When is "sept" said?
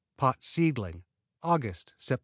1.99-2.17